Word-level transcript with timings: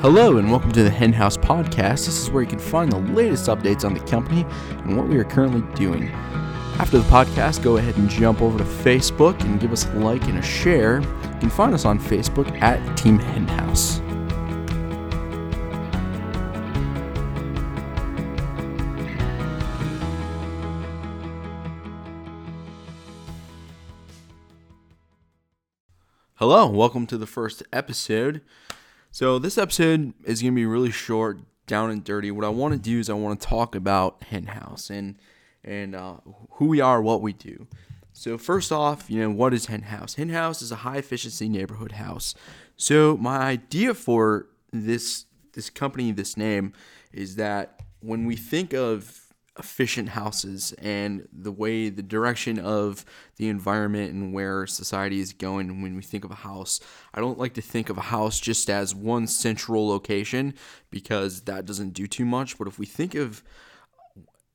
Hello, 0.00 0.38
and 0.38 0.50
welcome 0.50 0.72
to 0.72 0.82
the 0.82 0.88
Henhouse 0.88 1.36
Podcast. 1.36 2.06
This 2.06 2.22
is 2.22 2.30
where 2.30 2.42
you 2.42 2.48
can 2.48 2.58
find 2.58 2.90
the 2.90 2.96
latest 3.12 3.50
updates 3.50 3.84
on 3.84 3.92
the 3.92 4.00
company 4.00 4.46
and 4.68 4.96
what 4.96 5.06
we 5.06 5.18
are 5.18 5.24
currently 5.24 5.60
doing. 5.74 6.08
After 6.78 6.96
the 6.96 7.04
podcast, 7.10 7.62
go 7.62 7.76
ahead 7.76 7.98
and 7.98 8.08
jump 8.08 8.40
over 8.40 8.56
to 8.56 8.64
Facebook 8.64 9.38
and 9.42 9.60
give 9.60 9.72
us 9.72 9.84
a 9.84 9.92
like 9.96 10.24
and 10.24 10.38
a 10.38 10.42
share. 10.42 11.02
You 11.02 11.38
can 11.40 11.50
find 11.50 11.74
us 11.74 11.84
on 11.84 12.00
Facebook 12.00 12.50
at 12.62 12.96
Team 12.96 13.18
Henhouse. 13.18 14.00
Hello, 26.36 26.70
welcome 26.70 27.06
to 27.06 27.18
the 27.18 27.26
first 27.26 27.62
episode. 27.70 28.40
So, 29.12 29.40
this 29.40 29.58
episode 29.58 30.14
is 30.24 30.40
going 30.40 30.52
to 30.52 30.56
be 30.56 30.66
really 30.66 30.92
short, 30.92 31.40
down 31.66 31.90
and 31.90 32.04
dirty. 32.04 32.30
What 32.30 32.44
I 32.44 32.48
want 32.48 32.74
to 32.74 32.78
do 32.78 33.00
is 33.00 33.10
I 33.10 33.14
want 33.14 33.40
to 33.40 33.46
talk 33.46 33.74
about 33.74 34.22
Hen 34.24 34.46
House 34.46 34.88
and 34.88 35.16
and 35.64 35.96
uh, 35.96 36.16
who 36.52 36.66
we 36.66 36.80
are, 36.80 37.02
what 37.02 37.20
we 37.20 37.32
do. 37.32 37.66
So, 38.12 38.38
first 38.38 38.70
off, 38.70 39.10
you 39.10 39.20
know, 39.20 39.30
what 39.30 39.52
is 39.52 39.66
Hen 39.66 39.82
House? 39.82 40.14
Hen 40.14 40.28
House 40.28 40.62
is 40.62 40.70
a 40.70 40.76
high 40.76 40.98
efficiency 40.98 41.48
neighborhood 41.48 41.92
house. 41.92 42.36
So, 42.76 43.16
my 43.16 43.38
idea 43.38 43.94
for 43.94 44.46
this 44.72 45.26
this 45.54 45.70
company, 45.70 46.12
this 46.12 46.36
name, 46.36 46.72
is 47.12 47.34
that 47.34 47.80
when 47.98 48.26
we 48.26 48.36
think 48.36 48.72
of 48.72 49.29
efficient 49.58 50.10
houses 50.10 50.72
and 50.78 51.26
the 51.32 51.52
way 51.52 51.88
the 51.88 52.02
direction 52.02 52.58
of 52.58 53.04
the 53.36 53.48
environment 53.48 54.12
and 54.12 54.32
where 54.32 54.66
society 54.66 55.20
is 55.20 55.32
going. 55.32 55.82
When 55.82 55.96
we 55.96 56.02
think 56.02 56.24
of 56.24 56.30
a 56.30 56.36
house 56.36 56.80
i 57.12 57.20
don't 57.20 57.38
like 57.38 57.54
to 57.54 57.62
think 57.62 57.88
of 57.90 57.98
a 57.98 58.02
house 58.02 58.40
just 58.40 58.70
as 58.70 58.94
one 58.94 59.26
central 59.26 59.88
location 59.88 60.54
because 60.90 61.42
that 61.42 61.66
doesn't 61.66 61.90
do 61.90 62.06
too 62.06 62.24
much. 62.24 62.58
But 62.58 62.68
if 62.68 62.78
we 62.78 62.86
think 62.86 63.14
of 63.14 63.42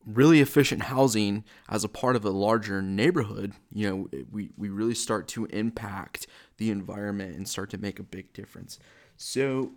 really 0.05 0.39
efficient 0.39 0.83
housing 0.83 1.43
as 1.67 1.83
a 1.83 1.89
part 1.89 2.15
of 2.15 2.23
a 2.23 2.29
larger 2.29 2.79
neighborhood 2.79 3.53
you 3.73 3.89
know 3.89 4.07
we, 4.31 4.51
we 4.55 4.69
really 4.69 4.93
start 4.93 5.27
to 5.27 5.45
impact 5.45 6.27
the 6.57 6.69
environment 6.69 7.35
and 7.35 7.47
start 7.47 7.71
to 7.71 7.77
make 7.77 7.99
a 7.99 8.03
big 8.03 8.31
difference. 8.33 8.79
So 9.17 9.71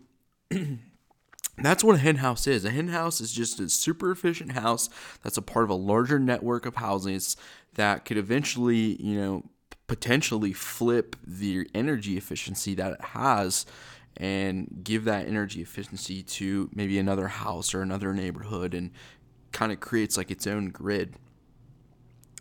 that's 1.61 1.83
what 1.83 1.97
a 1.97 1.99
hen 1.99 2.17
house 2.17 2.47
is. 2.47 2.65
A 2.65 2.71
hen 2.71 2.89
house 2.89 3.21
is 3.21 3.33
just 3.33 3.59
a 3.61 3.69
super 3.69 4.11
efficient 4.11 4.53
house 4.53 4.89
that's 5.23 5.37
a 5.37 5.43
part 5.43 5.65
of 5.65 5.71
a 5.71 5.75
larger 5.75 6.19
network 6.19 6.67
of 6.67 6.77
houses 6.77 7.37
that 7.75 8.05
could 8.05 8.17
eventually, 8.17 9.01
you 9.03 9.21
know, 9.21 9.45
potentially 9.87 10.53
flip 10.53 11.17
the 11.27 11.69
energy 11.75 12.17
efficiency 12.17 12.75
that 12.75 12.93
it 12.93 13.01
has 13.01 13.67
and 14.17 14.81
give 14.83 15.05
that 15.05 15.27
energy 15.27 15.63
efficiency 15.63 16.23
to 16.23 16.69
maybe 16.75 16.99
another 16.99 17.29
house 17.29 17.75
or 17.75 17.83
another 17.83 18.13
neighborhood 18.13 18.75
and 18.75 18.91
kind 19.53 19.73
of 19.73 19.81
creates 19.81 20.17
like 20.17 20.31
its 20.31 20.47
own 20.47 20.69
grid. 20.69 21.15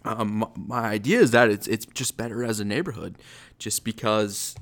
Um, 0.03 0.45
my 0.55 0.83
idea 0.83 1.19
is 1.19 1.31
that 1.31 1.49
it's 1.49 1.67
it's 1.67 1.85
just 1.85 2.17
better 2.17 2.43
as 2.43 2.59
a 2.59 2.65
neighborhood, 2.65 3.17
just 3.59 3.83
because, 3.83 4.55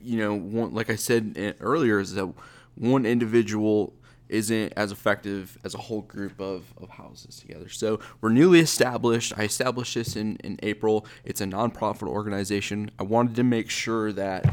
you 0.00 0.18
know, 0.18 0.34
one, 0.34 0.72
like 0.72 0.90
I 0.90 0.96
said 0.96 1.34
eh, 1.36 1.52
earlier, 1.60 2.00
is 2.00 2.14
that 2.14 2.32
one 2.80 3.04
individual 3.04 3.92
isn't 4.30 4.72
as 4.76 4.90
effective 4.90 5.58
as 5.64 5.74
a 5.74 5.78
whole 5.78 6.02
group 6.02 6.40
of, 6.40 6.72
of 6.80 6.88
houses 6.88 7.36
together. 7.36 7.68
So 7.68 8.00
we're 8.20 8.30
newly 8.30 8.60
established. 8.60 9.32
I 9.36 9.42
established 9.42 9.94
this 9.94 10.16
in, 10.16 10.36
in 10.36 10.58
April. 10.62 11.04
It's 11.24 11.40
a 11.40 11.44
nonprofit 11.44 12.08
organization. 12.08 12.90
I 12.98 13.02
wanted 13.02 13.36
to 13.36 13.44
make 13.44 13.70
sure 13.70 14.12
that 14.12 14.46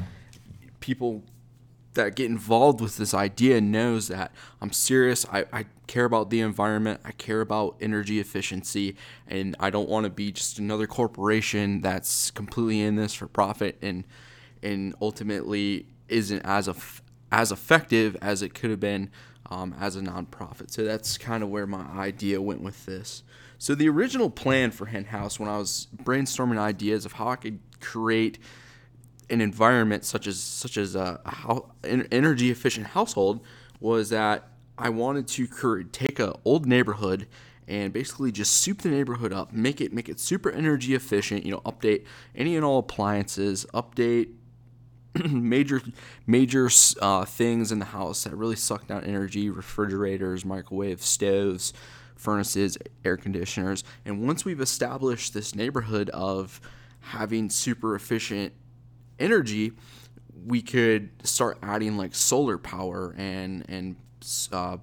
people 0.80 1.24
that 1.94 2.16
get 2.16 2.30
involved 2.30 2.82
with 2.82 2.98
this 2.98 3.14
idea 3.14 3.62
knows 3.62 4.10
that 4.10 4.32
I'm 4.62 4.72
serious. 4.72 5.26
I, 5.32 5.46
I 5.54 5.66
care 5.88 6.06
about 6.06 6.30
the 6.30 6.42
environment. 6.42 7.00
I 7.06 7.12
care 7.12 7.42
about 7.42 7.78
energy 7.80 8.20
efficiency, 8.20 8.98
and 9.28 9.56
I 9.60 9.70
don't 9.70 9.90
want 9.90 10.04
to 10.04 10.10
be 10.10 10.32
just 10.32 10.60
another 10.60 10.86
corporation 10.86 11.82
that's 11.82 12.30
completely 12.32 12.82
in 12.82 12.96
this 12.96 13.14
for 13.14 13.28
profit 13.28 13.78
and 13.82 14.04
and 14.64 14.96
ultimately 15.02 15.86
isn't 16.08 16.42
as 16.44 16.68
a 16.68 16.74
as 17.32 17.52
effective 17.52 18.16
as 18.22 18.42
it 18.42 18.54
could 18.54 18.70
have 18.70 18.80
been 18.80 19.10
um, 19.50 19.76
as 19.80 19.96
a 19.96 20.02
nonprofit. 20.02 20.72
So 20.72 20.84
that's 20.84 21.18
kind 21.18 21.44
of 21.44 21.50
where 21.50 21.68
my 21.68 21.86
idea 21.86 22.42
went 22.42 22.62
with 22.62 22.86
this. 22.86 23.24
So 23.58 23.74
the 23.74 23.90
original 23.90 24.30
plan 24.30 24.72
for 24.72 24.86
Hen 24.86 25.06
House, 25.06 25.40
when 25.40 25.50
I 25.50 25.58
was 25.58 25.88
brainstorming 26.04 26.58
ideas 26.58 27.06
of 27.06 27.14
how 27.14 27.30
I 27.30 27.36
could 27.38 27.60
create 27.80 28.40
an 29.30 29.42
environment 29.42 30.06
such 30.06 30.28
as 30.28 30.40
such 30.40 30.78
as 30.78 30.96
a, 30.96 31.20
a 31.26 32.14
energy 32.14 32.52
efficient 32.52 32.88
household, 32.88 33.42
was 33.80 34.10
that 34.10 34.48
I 34.78 34.90
wanted 34.90 35.28
to 35.30 35.48
create, 35.48 35.92
take 35.92 36.20
a 36.20 36.36
old 36.46 36.66
neighborhood 36.66 37.28
and 37.68 37.92
basically 37.92 38.32
just 38.32 38.54
soup 38.54 38.84
the 38.84 38.90
neighborhood 38.90 39.34
up, 39.34 39.52
make 39.52 39.82
it 39.82 39.92
make 39.92 40.08
it 40.08 40.20
super 40.20 40.52
energy 40.52 40.94
efficient. 40.94 41.46
You 41.46 41.54
know, 41.54 41.62
update 41.62 42.06
any 42.36 42.56
and 42.56 42.64
all 42.64 42.80
appliances, 42.80 43.66
update 43.74 44.30
major 45.30 45.82
major 46.26 46.70
uh, 47.02 47.26
things 47.26 47.72
in 47.72 47.80
the 47.80 47.86
house 47.86 48.24
that 48.24 48.36
really 48.36 48.56
suck 48.56 48.88
down 48.88 49.04
energy 49.04 49.50
refrigerators 49.50 50.46
microwaves 50.46 51.06
stoves 51.06 51.74
furnaces 52.16 52.78
air 53.06 53.18
conditioners. 53.18 53.84
And 54.06 54.26
once 54.26 54.44
we've 54.44 54.62
established 54.62 55.34
this 55.34 55.54
neighborhood 55.54 56.10
of 56.10 56.60
having 57.00 57.50
super 57.50 57.96
efficient 57.96 58.54
energy 59.20 59.74
we 60.46 60.62
could 60.62 61.10
start 61.24 61.58
adding 61.62 61.98
like 61.98 62.14
solar 62.16 62.58
power 62.58 63.14
and 63.18 63.66
and 63.68 63.96
uh, 64.52 64.78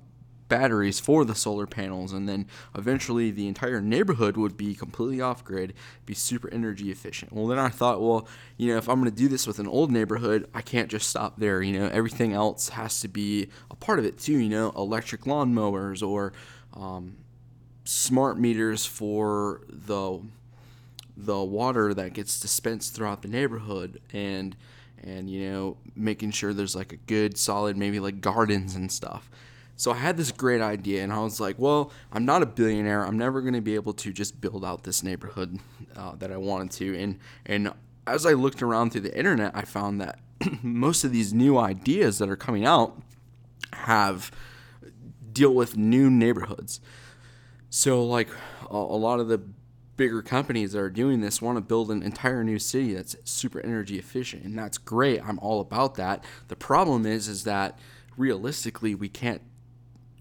batteries 0.49 1.01
for 1.01 1.25
the 1.25 1.35
solar 1.35 1.67
panels, 1.67 2.13
and 2.13 2.29
then 2.29 2.47
eventually 2.75 3.31
the 3.31 3.49
entire 3.49 3.81
neighborhood 3.81 4.37
would 4.37 4.57
be 4.57 4.75
completely 4.75 5.21
off 5.21 5.45
grid, 5.45 5.75
be 6.07 6.15
super 6.15 6.53
energy 6.53 6.91
efficient. 6.91 7.33
Well, 7.33 7.47
then 7.47 7.59
I 7.59 7.69
thought, 7.69 8.01
well, 8.01 8.29
you 8.57 8.73
know, 8.73 8.77
if 8.77 8.89
I'm 8.89 9.01
going 9.01 9.11
to 9.11 9.17
do 9.17 9.29
this 9.29 9.47
with 9.47 9.59
an 9.59 9.67
old 9.67 9.91
neighborhood, 9.91 10.49
I 10.55 10.61
can't 10.61 10.91
just 10.91 11.09
stop 11.09 11.39
there. 11.39 11.63
You 11.63 11.79
know, 11.79 11.87
everything 11.89 12.33
else 12.33 12.71
has 12.71 13.01
to 13.01 13.09
be 13.09 13.49
a 13.71 13.77
part 13.77 13.99
of 13.99 14.05
it 14.05 14.19
too. 14.19 14.39
You 14.39 14.49
know, 14.49 14.73
electric 14.77 15.23
lawnmowers 15.23 16.07
or 16.07 16.33
um, 16.75 17.17
smart 17.85 18.39
meters 18.39 18.85
for 18.87 19.63
the 19.69 20.21
the 21.17 21.43
water 21.43 21.95
that 21.95 22.13
gets 22.13 22.41
dispensed 22.41 22.95
throughout 22.95 23.23
the 23.23 23.29
neighborhood 23.29 24.01
and 24.13 24.57
and 25.03 25.31
you 25.31 25.49
know 25.49 25.77
making 25.95 26.31
sure 26.31 26.53
there's 26.53 26.75
like 26.75 26.93
a 26.93 26.97
good 26.97 27.39
solid 27.39 27.77
maybe 27.77 28.01
like 28.01 28.21
gardens 28.21 28.75
and 28.75 28.91
stuff 28.91 29.31
so 29.77 29.91
I 29.91 29.97
had 29.97 30.17
this 30.17 30.31
great 30.31 30.61
idea, 30.61 31.03
and 31.03 31.13
I 31.13 31.19
was 31.19 31.41
like, 31.41 31.59
well, 31.59 31.91
I'm 32.13 32.25
not 32.25 32.43
a 32.43 32.47
billionaire. 32.47 33.05
I'm 33.05 33.19
never 33.19 33.41
going 33.41 33.55
to 33.55 33.61
be 33.61 33.75
able 33.75 33.93
to 33.95 34.13
just 34.13 34.41
build 34.41 34.65
out 34.65 34.85
this 34.85 35.03
neighborhood 35.03 35.59
uh, 35.97 36.15
that 36.17 36.31
I 36.31 36.37
wanted 36.37 36.71
to. 36.73 36.97
And 36.97 37.19
and 37.45 37.73
as 38.07 38.27
I 38.27 38.33
looked 38.33 38.63
around 38.63 38.91
through 38.91 39.03
the 39.03 39.17
internet, 39.17 39.53
I 39.55 39.63
found 39.63 40.01
that 40.01 40.21
most 40.63 41.05
of 41.05 41.13
these 41.13 41.33
new 41.33 41.59
ideas 41.59 42.19
that 42.19 42.29
are 42.29 42.37
coming 42.37 42.65
out 42.65 43.01
have 43.73 44.31
deal 45.33 45.53
with 45.53 45.77
new 45.77 46.09
neighborhoods. 46.09 46.81
So 47.71 48.05
like 48.05 48.29
a, 48.71 48.77
a 48.77 48.77
lot 48.77 49.19
of 49.19 49.27
the 49.29 49.43
bigger 49.97 50.23
companies 50.23 50.73
that 50.73 50.81
are 50.81 50.91
doing 50.91 51.21
this 51.21 51.41
want 51.41 51.57
to 51.57 51.61
build 51.61 51.91
an 51.91 52.03
entire 52.03 52.45
new 52.45 52.59
city 52.59 52.95
that's 52.95 53.17
super 53.25 53.61
energy 53.61 53.99
efficient, 53.99 54.45
and 54.45 54.57
that's 54.57 54.79
great. 54.79 55.21
I'm 55.25 55.39
all 55.41 55.61
about 55.61 55.97
that. 55.97 56.25
The 56.49 56.57
problem 56.57 57.07
is, 57.07 57.27
is 57.27 57.45
that 57.45 57.79
realistically, 58.17 58.95
we 58.95 59.09
can't 59.09 59.43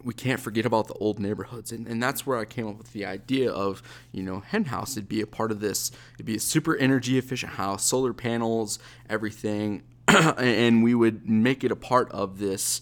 we 0.03 0.14
can't 0.14 0.40
forget 0.40 0.66
about 0.66 0.88
the 0.88 0.94
old 0.96 1.19
neighborhoods. 1.19 1.72
And, 1.72 1.88
and 1.88 2.02
that's 2.02 2.25
where 2.25 2.38
I 2.38 2.46
came 2.46 2.68
up 2.68 2.78
with 2.78 2.94
the 2.94 3.06
idea 3.06 3.52
of, 3.52 3.81
you 4.12 4.24
know, 4.24 4.41
hen 4.41 4.66
house. 4.66 4.97
It'd 4.97 5.09
be 5.09 5.22
a 5.22 5.28
part 5.28 5.52
of 5.52 5.59
this. 5.59 5.91
It'd 6.16 6.25
be 6.25 6.36
a 6.36 6.40
super 6.40 6.75
energy 6.75 7.18
efficient 7.18 7.53
house, 7.53 7.86
solar 7.86 8.13
panels, 8.13 8.80
everything. 9.10 9.83
and 10.07 10.83
we 10.83 10.94
would 10.94 11.30
make 11.30 11.63
it 11.63 11.72
a 11.72 11.75
part 11.75 12.12
of 12.12 12.39
this 12.39 12.81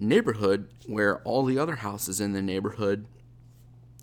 neighborhood 0.00 0.68
where 0.86 1.18
all 1.22 1.44
the 1.44 1.58
other 1.58 1.76
houses 1.76 2.20
in 2.20 2.32
the 2.32 2.42
neighborhood 2.42 3.06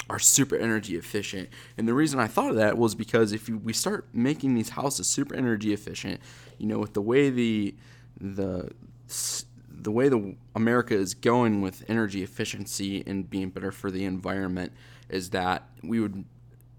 are 0.10 0.20
super 0.20 0.56
energy 0.56 0.96
efficient. 0.96 1.50
And 1.78 1.88
the 1.88 1.94
reason 1.94 2.20
I 2.20 2.28
thought 2.28 2.52
of 2.52 2.56
that 2.58 2.78
was 2.78 2.94
because 2.94 3.32
if 3.32 3.50
we 3.50 3.74
start 3.74 4.08
making 4.14 4.54
these 4.54 4.70
houses 4.70 5.08
super 5.08 5.36
energy 5.36 5.74
efficient, 5.74 6.20
you 6.58 6.68
know, 6.68 6.80
with 6.80 6.94
the 6.94 7.02
way 7.02 7.30
the 7.30 7.76
the 8.20 8.70
the 9.84 9.92
way 9.92 10.10
the 10.10 10.36
America 10.56 10.96
is 10.96 11.14
going 11.14 11.62
with 11.62 11.84
energy 11.88 12.24
efficiency 12.24 13.04
and 13.06 13.30
being 13.30 13.50
better 13.50 13.72
for 13.72 13.92
the 13.92 14.06
environment 14.06 14.72
is 15.10 15.30
that 15.32 15.70
we 15.84 16.00
would 16.00 16.26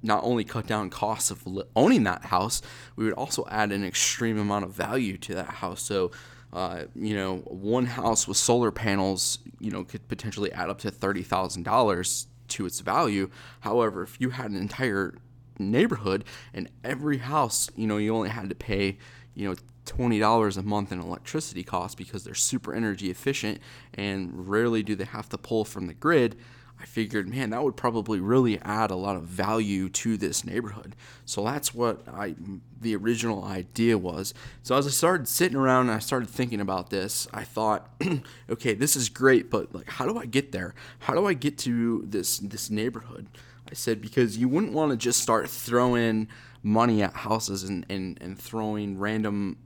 not 0.03 0.23
only 0.23 0.45
cut 0.45 0.67
down 0.67 0.91
costs 0.91 1.31
of 1.31 1.47
owning 1.75 2.05
that 2.05 2.27
house, 2.27 2.61
we 2.97 3.05
would 3.05 3.15
also 3.15 3.47
add 3.51 3.73
an 3.73 3.85
extreme 3.85 4.39
amount 4.39 4.65
of 4.65 4.71
value 4.73 5.17
to 5.17 5.35
that 5.35 5.49
house. 5.49 5.81
So, 5.81 6.11
uh, 6.53 6.85
you 6.95 7.17
know, 7.17 7.39
one 7.47 7.87
house 7.87 8.29
with 8.29 8.37
solar 8.37 8.71
panels, 8.71 9.39
you 9.61 9.71
know, 9.71 9.85
could 9.85 10.07
potentially 10.09 10.53
add 10.53 10.69
up 10.69 10.79
to 10.81 10.91
thirty 10.91 11.23
thousand 11.23 11.63
dollars 11.63 12.27
to 12.49 12.67
its 12.67 12.81
value. 12.81 13.31
However, 13.61 14.03
if 14.03 14.21
you 14.21 14.31
had 14.31 14.51
an 14.51 14.57
entire 14.57 15.15
neighborhood, 15.59 16.25
and 16.53 16.69
every 16.83 17.19
house, 17.19 17.71
you 17.75 17.87
know, 17.87 17.97
you 17.97 18.15
only 18.15 18.29
had 18.29 18.51
to 18.51 18.55
pay, 18.55 18.99
you 19.35 19.49
know, 19.49 19.57
$20 19.85 20.57
a 20.57 20.63
month 20.63 20.93
in 20.93 21.01
electricity 21.01 21.63
costs 21.63 21.95
because 21.95 22.25
they're 22.25 22.35
super 22.35 22.75
energy 22.75 23.11
efficient 23.11 23.59
and 23.95 24.49
rarely 24.49 24.83
do 24.83 24.95
they 24.95 25.05
have 25.05 25.29
to 25.29 25.39
pull 25.39 25.65
from 25.65 25.87
the 25.87 25.95
grid. 25.95 26.37
I 26.81 26.87
figured, 26.87 27.29
man, 27.29 27.51
that 27.51 27.63
would 27.63 27.77
probably 27.77 28.21
really 28.21 28.61
add 28.61 28.91
a 28.91 28.97
lot 28.97 29.17
of 29.17 29.23
value 29.23 29.89
to 29.91 30.17
this 30.17 30.45
neighborhood. 30.45 30.97
So 31.25 31.45
that's 31.45 31.73
what 31.73 32.07
I 32.09 32.35
the 32.81 32.97
original 32.97 33.45
idea 33.45 33.97
was. 33.97 34.35
So 34.63 34.77
as 34.77 34.87
I 34.87 34.91
started 34.91 35.29
sitting 35.29 35.57
around 35.57 35.83
and 35.89 35.93
I 35.93 36.01
started 36.01 36.29
thinking 36.29 36.61
about 36.61 36.91
this, 36.91 37.29
I 37.33 37.45
thought, 37.45 37.89
okay, 38.51 38.75
this 38.75 38.97
is 38.97 39.09
great, 39.09 39.51
but 39.51 39.75
like 39.75 39.89
how 39.89 40.05
do 40.05 40.19
I 40.19 40.27
get 40.27 40.53
there? 40.53 40.75
How 41.01 41.15
do 41.15 41.27
I 41.27 41.35
get 41.35 41.57
to 41.59 42.05
this 42.07 42.39
this 42.39 42.71
neighborhood? 42.71 43.29
I 43.71 43.75
said 43.75 44.03
because 44.03 44.37
you 44.37 44.49
wouldn't 44.49 44.73
want 44.73 44.91
to 44.91 44.97
just 44.97 45.21
start 45.21 45.49
throwing 45.49 46.29
money 46.63 47.03
at 47.03 47.15
houses 47.15 47.63
and, 47.63 47.87
and, 47.89 48.19
and 48.21 48.39
throwing 48.39 48.99
random 48.99 49.59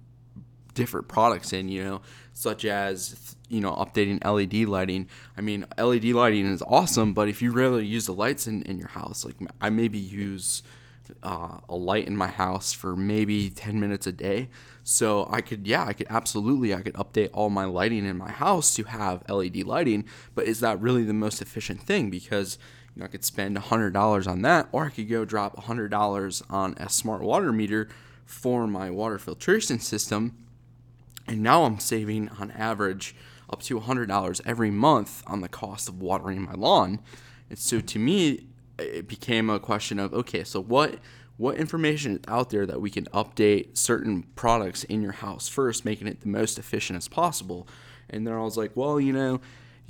different 0.78 1.08
products 1.08 1.52
in, 1.52 1.68
you 1.68 1.84
know, 1.84 2.00
such 2.32 2.64
as 2.64 3.36
you 3.48 3.60
know 3.60 3.72
updating 3.72 4.24
LED 4.24 4.68
lighting. 4.68 5.08
I 5.36 5.40
mean, 5.40 5.66
LED 5.76 6.04
lighting 6.04 6.46
is 6.46 6.62
awesome, 6.62 7.12
but 7.12 7.28
if 7.28 7.42
you 7.42 7.50
rarely 7.50 7.84
use 7.84 8.06
the 8.06 8.14
lights 8.14 8.46
in, 8.46 8.62
in 8.62 8.78
your 8.78 8.88
house, 8.88 9.24
like 9.24 9.34
I 9.60 9.70
maybe 9.70 9.98
use 9.98 10.62
uh, 11.22 11.58
a 11.68 11.74
light 11.74 12.06
in 12.06 12.16
my 12.16 12.28
house 12.28 12.72
for 12.72 12.94
maybe 12.94 13.50
10 13.50 13.80
minutes 13.80 14.06
a 14.06 14.12
day. 14.12 14.48
So 14.84 15.28
I 15.30 15.40
could, 15.40 15.66
yeah, 15.66 15.84
I 15.84 15.92
could 15.92 16.06
absolutely, 16.08 16.72
I 16.74 16.82
could 16.82 16.94
update 16.94 17.30
all 17.32 17.50
my 17.50 17.64
lighting 17.64 18.06
in 18.06 18.16
my 18.16 18.30
house 18.30 18.74
to 18.76 18.84
have 18.84 19.28
LED 19.28 19.64
lighting. 19.64 20.04
But 20.34 20.46
is 20.46 20.60
that 20.60 20.80
really 20.80 21.04
the 21.04 21.12
most 21.14 21.42
efficient 21.42 21.80
thing? 21.82 22.08
Because 22.08 22.58
you 22.94 23.00
know, 23.00 23.06
I 23.06 23.08
could 23.08 23.24
spend 23.24 23.56
$100 23.56 24.28
on 24.28 24.42
that, 24.42 24.68
or 24.70 24.86
I 24.86 24.90
could 24.90 25.08
go 25.08 25.24
drop 25.24 25.56
$100 25.56 26.42
on 26.50 26.74
a 26.78 26.88
smart 26.88 27.22
water 27.22 27.52
meter 27.52 27.88
for 28.24 28.66
my 28.66 28.90
water 28.90 29.18
filtration 29.18 29.80
system 29.80 30.36
and 31.28 31.42
now 31.42 31.64
I'm 31.64 31.78
saving 31.78 32.28
on 32.40 32.50
average 32.52 33.14
up 33.50 33.62
to 33.62 33.80
$100 33.80 34.40
every 34.44 34.70
month 34.70 35.22
on 35.26 35.40
the 35.40 35.48
cost 35.48 35.88
of 35.88 36.00
watering 36.00 36.42
my 36.42 36.52
lawn. 36.52 37.00
And 37.48 37.58
so 37.58 37.80
to 37.80 37.98
me, 37.98 38.46
it 38.78 39.08
became 39.08 39.50
a 39.50 39.58
question 39.58 39.98
of 39.98 40.14
okay, 40.14 40.44
so 40.44 40.60
what 40.62 40.98
what 41.36 41.56
information 41.56 42.16
is 42.16 42.20
out 42.26 42.50
there 42.50 42.66
that 42.66 42.80
we 42.80 42.90
can 42.90 43.04
update 43.06 43.76
certain 43.76 44.24
products 44.34 44.82
in 44.84 45.02
your 45.02 45.12
house 45.12 45.48
first, 45.48 45.84
making 45.84 46.08
it 46.08 46.20
the 46.20 46.28
most 46.28 46.58
efficient 46.58 46.96
as 46.96 47.08
possible? 47.08 47.68
And 48.10 48.26
then 48.26 48.34
I 48.34 48.40
was 48.40 48.56
like, 48.56 48.72
well, 48.74 48.98
you 49.00 49.12
know, 49.12 49.40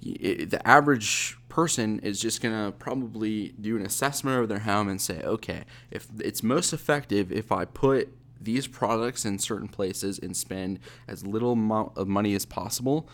the 0.01 0.61
average 0.65 1.39
person 1.49 2.01
is 2.01 2.21
just 2.21 2.43
gonna 2.43 2.73
probably 2.79 3.55
do 3.61 3.77
an 3.77 3.85
assessment 3.85 4.41
of 4.41 4.49
their 4.49 4.61
home 4.61 4.89
and 4.89 5.01
say, 5.01 5.21
okay, 5.23 5.65
if 5.91 6.07
it's 6.21 6.43
most 6.43 6.73
effective 6.73 7.33
if 7.33 7.51
I 7.51 7.65
put 7.65 8.13
these 8.41 8.67
products 8.67 9.25
in 9.25 9.39
certain 9.39 9.69
places 9.69 10.19
and 10.19 10.37
spend 10.37 10.79
as 11.07 11.27
little 11.27 11.53
amount 11.53 11.97
of 11.97 12.09
money 12.09 12.35
as 12.35 12.45
possible 12.45 13.09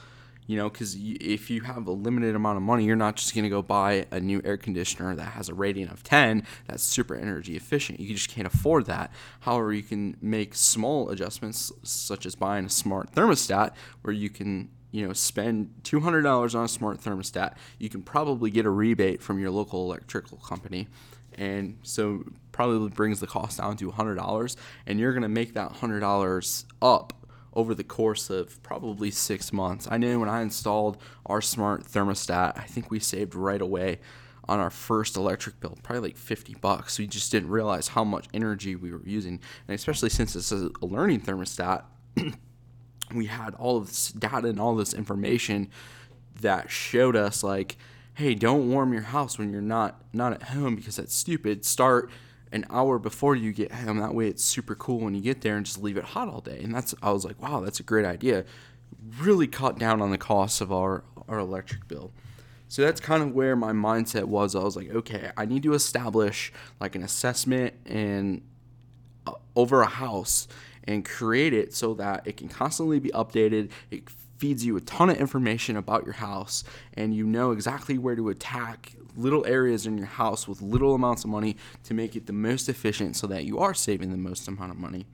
you 0.47 0.57
know 0.57 0.69
because 0.69 0.97
if 0.99 1.51
you 1.51 1.63
have 1.63 1.87
a 1.87 1.93
limited 1.93 2.35
amount 2.35 2.57
of 2.57 2.63
money 2.63 2.85
you're 2.85 2.97
not 2.97 3.17
just 3.17 3.35
going 3.35 3.45
to 3.45 3.51
go 3.51 3.63
buy 3.63 4.07
a 4.11 4.21
new 4.21 4.41
air 4.45 4.57
conditioner 4.57 5.15
that 5.15 5.33
has 5.33 5.49
a 5.49 5.55
rating 5.55 5.89
of 5.89 6.03
10 6.03 6.47
that's 6.67 6.83
super 6.83 7.15
energy 7.15 7.57
efficient. 7.57 8.01
You 8.01 8.15
just 8.15 8.29
can't 8.29 8.47
afford 8.47 8.87
that. 8.87 9.11
However 9.41 9.73
you 9.73 9.83
can 9.83 10.17
make 10.21 10.55
small 10.55 11.11
adjustments 11.11 11.73
such 11.83 12.27
as 12.27 12.35
buying 12.35 12.67
a 12.67 12.71
smart 12.71 13.13
thermostat 13.13 13.73
where 14.03 14.15
you 14.15 14.31
can 14.31 14.71
you 14.91 15.07
know 15.07 15.13
spend 15.13 15.75
$200 15.83 16.55
on 16.55 16.65
a 16.65 16.69
smart 16.69 17.01
thermostat. 17.01 17.55
You 17.79 17.89
can 17.89 18.03
probably 18.03 18.51
get 18.51 18.67
a 18.67 18.71
rebate 18.71 19.23
from 19.23 19.39
your 19.39 19.51
local 19.51 19.85
electrical 19.85 20.39
company. 20.39 20.89
And 21.37 21.79
so 21.83 22.25
probably 22.55 22.89
brings 22.89 23.19
the 23.19 23.27
cost 23.27 23.59
down 23.59 23.77
to 23.77 23.91
$100 23.91 24.57
and 24.87 25.01
you're 25.01 25.13
going 25.13 25.23
to 25.23 25.29
make 25.29 25.55
that 25.55 25.73
$100 25.73 26.65
up 26.81 27.13
over 27.53 27.75
the 27.75 27.83
course 27.83 28.31
of 28.31 28.63
probably 28.63 29.11
six 29.11 29.53
months. 29.53 29.89
I 29.91 29.99
know 29.99 30.21
when 30.21 30.29
i 30.29 30.41
installed 30.41 30.97
our 31.27 31.41
smart 31.41 31.85
thermostat 31.85 32.57
i 32.57 32.63
think 32.63 32.91
we 32.91 33.01
saved 33.01 33.35
right 33.35 33.61
away 33.61 33.99
on 34.47 34.61
our 34.61 34.71
first 34.71 35.17
electric 35.17 35.59
bill 35.59 35.77
probably 35.83 36.11
like 36.11 36.17
50 36.17 36.55
bucks. 36.61 36.97
We 36.99 37.09
just 37.09 37.33
didn't 37.33 37.51
realize 37.51 37.89
how 37.89 38.05
much 38.05 38.27
energy 38.33 38.77
we 38.77 38.93
were 38.93 39.03
using. 39.05 39.41
And 39.67 39.75
especially 39.75 40.11
since 40.11 40.37
it's 40.37 40.53
a 40.53 40.71
learning 40.81 41.23
thermostat 41.23 41.83
we 43.15 43.27
had 43.27 43.55
all 43.55 43.79
of 43.79 43.89
this 43.89 44.13
data 44.13 44.49
and 44.49 44.61
all 44.61 44.77
this 44.77 44.95
information 44.95 45.71
that 46.41 46.71
showed 46.71 47.17
us 47.17 47.43
like 47.43 47.77
hey, 48.15 48.33
don't 48.33 48.71
warm 48.71 48.93
your 48.93 49.03
house 49.03 49.39
when 49.39 49.51
you're 49.51 49.61
not 49.61 50.01
not 50.13 50.33
at 50.33 50.45
home 50.45 50.77
because 50.77 50.97
that's 50.97 51.15
stupid. 51.15 51.65
Start 51.65 52.11
an 52.55 52.65
hour 52.71 52.99
before 53.01 53.35
you 53.35 53.53
get 53.53 53.73
home. 53.73 53.99
That 53.99 54.15
way 54.15 54.29
it's 54.29 54.45
super 54.45 54.77
cool 54.77 55.01
when 55.01 55.15
you 55.15 55.21
get 55.21 55.41
there 55.41 55.57
and 55.57 55.67
just 55.67 55.83
leave 55.83 55.97
it 55.97 56.05
hot 56.05 56.29
all 56.29 56.41
day. 56.41 56.61
And 56.63 56.73
that's 56.73 56.95
I 57.03 57.11
was 57.11 57.25
like, 57.25 57.43
wow, 57.43 57.61
that's 57.61 57.81
a 57.81 57.83
great 57.83 58.07
idea. 58.07 58.45
Really 59.21 59.49
cut 59.49 59.79
down 59.79 60.01
on 60.01 60.11
the 60.11 60.19
cost 60.19 60.61
of 60.61 60.73
our 60.73 61.03
our 61.29 61.39
electric 61.39 61.89
bill. 61.89 62.13
So 62.69 62.83
that's 62.83 63.01
kind 63.01 63.23
of 63.23 63.33
where 63.33 63.57
my 63.57 63.73
mindset 63.73 64.25
was. 64.25 64.55
I 64.55 64.63
was 64.63 64.77
like, 64.77 64.91
okay, 64.91 65.31
I 65.37 65.45
need 65.45 65.65
to 65.65 65.75
establish 65.75 66.53
like 66.81 66.95
an 66.95 67.03
assessment 67.03 67.75
and 67.87 68.41
uh, 69.27 69.33
over 69.55 69.83
a 69.83 69.87
house 69.87 70.49
and 70.85 71.05
create 71.05 71.53
it 71.53 71.75
so 71.75 71.95
that 71.95 72.27
it 72.27 72.37
can 72.37 72.49
constantly 72.49 73.01
be 73.01 73.11
updated. 73.11 73.71
It 73.91 74.09
feeds 74.39 74.65
you 74.65 74.77
a 74.77 74.81
ton 74.81 75.11
of 75.11 75.17
information 75.17 75.77
about 75.77 76.05
your 76.05 76.15
house 76.15 76.65
and 76.95 77.15
you 77.15 77.27
know 77.27 77.51
exactly 77.51 77.99
where 77.99 78.17
to 78.17 78.29
attack 78.29 78.93
little 79.17 79.47
areas 79.47 79.87
in 79.87 79.99
your 79.99 80.07
house 80.07 80.49
with 80.49 80.61
little 80.63 80.95
amounts 80.95 81.25
of 81.25 81.31
money 81.31 81.57
to 81.85 81.95
make 81.95 82.17
it 82.17 82.27
the 82.27 82.33
most 82.33 82.69
efficient 82.69 83.17
so 83.17 83.27
that 83.27 83.45
you 83.45 83.59
are 83.59 83.75
saving 83.75 84.11
the 84.11 84.17
most 84.17 84.49
amount 84.49 84.71
of 84.71 84.79
money. 84.79 85.07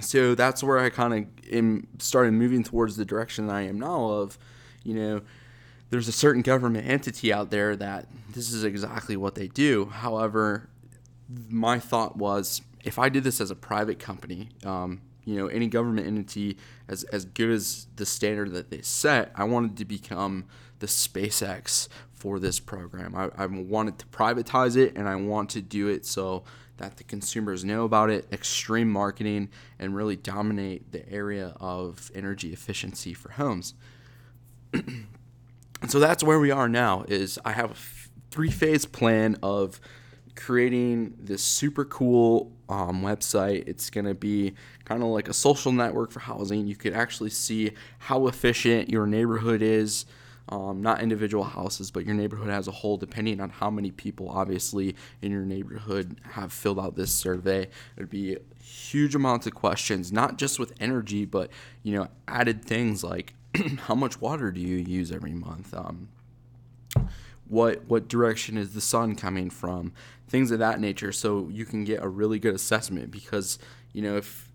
So 0.00 0.34
that's 0.34 0.62
where 0.62 0.78
I 0.78 0.90
kind 0.90 1.14
of 1.14 1.52
am 1.52 1.86
started 1.98 2.32
moving 2.32 2.64
towards 2.64 2.96
the 2.96 3.04
direction 3.04 3.46
that 3.46 3.56
I 3.56 3.62
am 3.62 3.78
now 3.78 4.04
of, 4.06 4.38
you 4.82 4.94
know, 4.94 5.20
there's 5.90 6.08
a 6.08 6.12
certain 6.12 6.42
government 6.42 6.88
entity 6.88 7.32
out 7.32 7.50
there 7.50 7.76
that 7.76 8.06
this 8.30 8.52
is 8.52 8.64
exactly 8.64 9.16
what 9.16 9.36
they 9.36 9.46
do. 9.46 9.86
However, 9.86 10.68
my 11.48 11.78
thought 11.78 12.16
was 12.16 12.62
if 12.82 12.98
I 12.98 13.08
did 13.08 13.22
this 13.22 13.40
as 13.40 13.50
a 13.50 13.54
private 13.54 13.98
company, 13.98 14.48
um, 14.64 15.00
you 15.24 15.36
know, 15.36 15.46
any 15.46 15.68
government 15.68 16.06
entity 16.06 16.58
as, 16.88 17.04
as 17.04 17.24
good 17.24 17.50
as 17.50 17.86
the 17.96 18.04
standard 18.04 18.52
that 18.52 18.70
they 18.70 18.82
set, 18.82 19.30
I 19.34 19.44
wanted 19.44 19.76
to 19.78 19.84
become 19.84 20.44
the 20.80 20.86
SpaceX 20.86 21.88
for 22.24 22.38
this 22.38 22.58
program. 22.58 23.14
I, 23.14 23.28
I 23.36 23.44
wanted 23.44 23.98
to 23.98 24.06
privatize 24.06 24.78
it 24.78 24.96
and 24.96 25.06
I 25.06 25.14
want 25.14 25.50
to 25.50 25.60
do 25.60 25.88
it 25.88 26.06
so 26.06 26.42
that 26.78 26.96
the 26.96 27.04
consumers 27.04 27.66
know 27.66 27.84
about 27.84 28.08
it, 28.08 28.26
extreme 28.32 28.88
marketing, 28.88 29.50
and 29.78 29.94
really 29.94 30.16
dominate 30.16 30.90
the 30.90 31.06
area 31.12 31.54
of 31.60 32.10
energy 32.14 32.50
efficiency 32.50 33.12
for 33.12 33.32
homes. 33.32 33.74
and 34.72 35.06
so 35.86 36.00
that's 36.00 36.24
where 36.24 36.40
we 36.40 36.50
are 36.50 36.66
now 36.66 37.04
is 37.08 37.38
I 37.44 37.52
have 37.52 37.72
a 37.72 37.76
three 38.30 38.50
phase 38.50 38.86
plan 38.86 39.36
of 39.42 39.78
creating 40.34 41.18
this 41.20 41.42
super 41.42 41.84
cool 41.84 42.52
um, 42.70 43.02
website. 43.02 43.68
It's 43.68 43.90
going 43.90 44.06
to 44.06 44.14
be 44.14 44.54
kind 44.86 45.02
of 45.02 45.10
like 45.10 45.28
a 45.28 45.34
social 45.34 45.72
network 45.72 46.10
for 46.10 46.20
housing. 46.20 46.66
You 46.66 46.74
could 46.74 46.94
actually 46.94 47.30
see 47.30 47.72
how 47.98 48.28
efficient 48.28 48.88
your 48.88 49.06
neighborhood 49.06 49.60
is. 49.60 50.06
Um, 50.50 50.82
not 50.82 51.00
individual 51.00 51.44
houses, 51.44 51.90
but 51.90 52.04
your 52.04 52.14
neighborhood 52.14 52.50
as 52.50 52.68
a 52.68 52.70
whole, 52.70 52.98
depending 52.98 53.40
on 53.40 53.48
how 53.48 53.70
many 53.70 53.90
people, 53.90 54.28
obviously, 54.28 54.94
in 55.22 55.32
your 55.32 55.44
neighborhood 55.44 56.20
have 56.32 56.52
filled 56.52 56.78
out 56.78 56.96
this 56.96 57.14
survey. 57.14 57.62
It 57.62 57.70
would 57.96 58.10
be 58.10 58.36
huge 58.62 59.14
amounts 59.14 59.46
of 59.46 59.54
questions, 59.54 60.12
not 60.12 60.36
just 60.36 60.58
with 60.58 60.74
energy, 60.78 61.24
but 61.24 61.50
you 61.82 61.96
know, 61.96 62.08
added 62.28 62.62
things 62.62 63.02
like 63.02 63.32
how 63.86 63.94
much 63.94 64.20
water 64.20 64.50
do 64.50 64.60
you 64.60 64.76
use 64.76 65.10
every 65.10 65.32
month? 65.32 65.72
Um, 65.72 66.08
what 67.48 67.84
what 67.86 68.08
direction 68.08 68.56
is 68.56 68.74
the 68.74 68.80
sun 68.80 69.14
coming 69.14 69.50
from 69.50 69.92
things 70.28 70.50
of 70.50 70.58
that 70.58 70.80
nature 70.80 71.12
so 71.12 71.48
you 71.50 71.64
can 71.64 71.84
get 71.84 72.02
a 72.02 72.08
really 72.08 72.38
good 72.38 72.54
assessment 72.54 73.10
because 73.10 73.58
you 73.92 74.02
know 74.02 74.16
if 74.16 74.50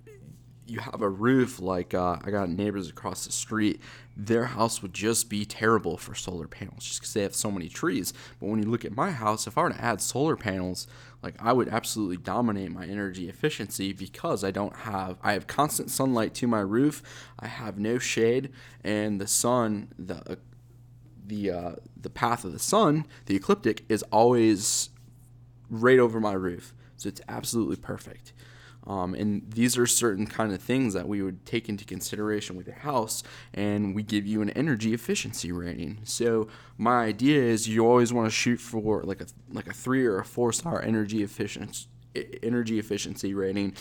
you 0.69 0.79
have 0.79 1.01
a 1.01 1.09
roof 1.09 1.59
like 1.59 1.93
uh, 1.93 2.17
i 2.23 2.31
got 2.31 2.49
neighbors 2.49 2.89
across 2.89 3.25
the 3.25 3.31
street 3.31 3.81
their 4.15 4.45
house 4.45 4.81
would 4.81 4.93
just 4.93 5.29
be 5.29 5.45
terrible 5.45 5.97
for 5.97 6.13
solar 6.13 6.47
panels 6.47 6.83
just 6.83 6.99
because 6.99 7.13
they 7.13 7.21
have 7.23 7.35
so 7.35 7.51
many 7.51 7.69
trees 7.69 8.13
but 8.39 8.47
when 8.47 8.61
you 8.61 8.69
look 8.69 8.85
at 8.85 8.95
my 8.95 9.11
house 9.11 9.47
if 9.47 9.57
i 9.57 9.63
were 9.63 9.69
to 9.69 9.81
add 9.81 10.01
solar 10.01 10.35
panels 10.35 10.87
like 11.23 11.35
i 11.39 11.51
would 11.51 11.69
absolutely 11.69 12.17
dominate 12.17 12.71
my 12.71 12.85
energy 12.85 13.29
efficiency 13.29 13.93
because 13.93 14.43
i 14.43 14.51
don't 14.51 14.75
have 14.77 15.17
i 15.23 15.33
have 15.33 15.47
constant 15.47 15.89
sunlight 15.89 16.33
to 16.33 16.47
my 16.47 16.59
roof 16.59 17.01
i 17.39 17.47
have 17.47 17.79
no 17.79 17.97
shade 17.97 18.49
and 18.83 19.19
the 19.19 19.27
sun 19.27 19.87
the 19.97 20.37
the 21.29 21.49
uh, 21.49 21.71
the 21.95 22.09
path 22.09 22.43
of 22.43 22.51
the 22.51 22.59
sun, 22.59 23.05
the 23.27 23.35
ecliptic, 23.35 23.85
is 23.87 24.03
always 24.11 24.89
right 25.69 25.99
over 25.99 26.19
my 26.19 26.33
roof, 26.33 26.73
so 26.97 27.07
it's 27.07 27.21
absolutely 27.29 27.77
perfect. 27.77 28.33
Um, 28.87 29.13
and 29.13 29.43
these 29.51 29.77
are 29.77 29.85
certain 29.85 30.25
kind 30.25 30.53
of 30.53 30.61
things 30.61 30.93
that 30.93 31.07
we 31.07 31.21
would 31.21 31.45
take 31.45 31.69
into 31.69 31.85
consideration 31.85 32.55
with 32.55 32.67
your 32.67 32.77
house, 32.77 33.23
and 33.53 33.93
we 33.93 34.03
give 34.03 34.25
you 34.25 34.41
an 34.41 34.49
energy 34.51 34.93
efficiency 34.93 35.51
rating. 35.51 35.99
So 36.03 36.47
my 36.77 37.03
idea 37.03 37.41
is 37.41 37.67
you 37.67 37.85
always 37.85 38.11
want 38.13 38.27
to 38.27 38.31
shoot 38.31 38.57
for 38.57 39.03
like 39.03 39.21
a 39.21 39.27
like 39.51 39.67
a 39.67 39.73
three 39.73 40.05
or 40.05 40.19
a 40.19 40.25
four 40.25 40.51
star 40.53 40.81
energy 40.81 41.23
efficiency 41.23 41.87
energy 42.41 42.79
efficiency 42.79 43.33
rating. 43.33 43.75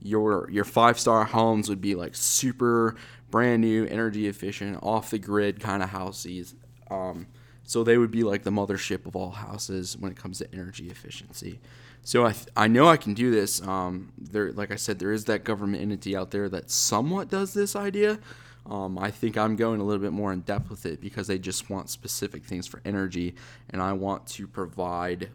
Your 0.00 0.48
your 0.50 0.64
five 0.64 0.98
star 0.98 1.24
homes 1.24 1.68
would 1.68 1.80
be 1.80 1.94
like 1.94 2.14
super 2.14 2.96
brand 3.30 3.62
new, 3.62 3.86
energy 3.86 4.28
efficient, 4.28 4.78
off 4.82 5.10
the 5.10 5.18
grid 5.18 5.60
kind 5.60 5.82
of 5.82 5.90
houses. 5.90 6.54
Um, 6.90 7.26
so 7.64 7.84
they 7.84 7.98
would 7.98 8.10
be 8.10 8.22
like 8.22 8.42
the 8.42 8.50
mothership 8.50 9.06
of 9.06 9.16
all 9.16 9.30
houses 9.30 9.96
when 9.96 10.10
it 10.10 10.16
comes 10.16 10.38
to 10.38 10.52
energy 10.52 10.88
efficiency. 10.88 11.60
So 12.04 12.26
I, 12.26 12.32
th- 12.32 12.48
I 12.56 12.66
know 12.66 12.88
I 12.88 12.96
can 12.96 13.14
do 13.14 13.30
this. 13.30 13.62
Um, 13.62 14.12
there, 14.18 14.52
like 14.52 14.72
I 14.72 14.76
said, 14.76 14.98
there 14.98 15.12
is 15.12 15.26
that 15.26 15.44
government 15.44 15.82
entity 15.82 16.16
out 16.16 16.32
there 16.32 16.48
that 16.48 16.70
somewhat 16.70 17.28
does 17.30 17.54
this 17.54 17.76
idea. 17.76 18.18
Um, 18.66 18.98
I 18.98 19.10
think 19.10 19.36
I'm 19.36 19.56
going 19.56 19.80
a 19.80 19.84
little 19.84 20.02
bit 20.02 20.12
more 20.12 20.32
in 20.32 20.40
depth 20.40 20.70
with 20.70 20.86
it 20.86 21.00
because 21.00 21.26
they 21.26 21.38
just 21.38 21.70
want 21.70 21.90
specific 21.90 22.44
things 22.44 22.66
for 22.66 22.80
energy, 22.84 23.34
and 23.70 23.82
I 23.82 23.92
want 23.92 24.26
to 24.28 24.46
provide 24.46 25.30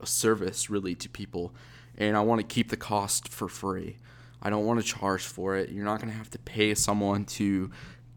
a 0.00 0.06
service 0.06 0.70
really 0.70 0.94
to 0.96 1.08
people, 1.08 1.52
and 1.98 2.16
I 2.16 2.20
want 2.20 2.40
to 2.40 2.46
keep 2.46 2.70
the 2.70 2.76
cost 2.76 3.28
for 3.28 3.48
free. 3.48 3.96
I 4.40 4.50
don't 4.50 4.64
want 4.64 4.80
to 4.80 4.86
charge 4.86 5.24
for 5.24 5.56
it. 5.56 5.70
You're 5.70 5.84
not 5.84 6.00
going 6.00 6.10
to 6.10 6.16
have 6.16 6.30
to 6.30 6.38
pay 6.38 6.74
someone 6.74 7.24
to 7.24 7.70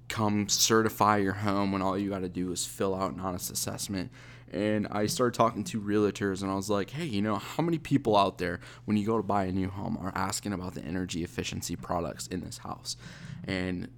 come 0.09 0.49
certify 0.49 1.17
your 1.17 1.33
home 1.33 1.71
when 1.71 1.81
all 1.81 1.97
you 1.97 2.09
got 2.09 2.19
to 2.19 2.29
do 2.29 2.51
is 2.51 2.65
fill 2.65 2.93
out 2.95 3.13
an 3.13 3.19
honest 3.19 3.51
assessment. 3.51 4.11
And 4.51 4.87
I 4.89 5.05
started 5.05 5.37
talking 5.37 5.63
to 5.65 5.79
realtors 5.79 6.41
and 6.41 6.51
I 6.51 6.55
was 6.55 6.69
like, 6.69 6.89
hey, 6.89 7.05
you 7.05 7.21
know, 7.21 7.35
how 7.35 7.61
many 7.61 7.77
people 7.77 8.17
out 8.17 8.39
there, 8.39 8.59
when 8.85 8.97
you 8.97 9.05
go 9.05 9.17
to 9.17 9.23
buy 9.23 9.45
a 9.45 9.51
new 9.51 9.69
home, 9.69 9.97
are 10.01 10.11
asking 10.15 10.53
about 10.53 10.73
the 10.73 10.83
energy 10.83 11.23
efficiency 11.23 11.75
products 11.75 12.25
in 12.27 12.41
this 12.41 12.57
house? 12.57 12.97
And 13.45 13.89